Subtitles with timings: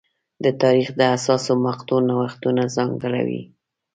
[0.43, 3.41] د تاریخ د حساسو مقطعو نوښتونه ځانګړنه وې.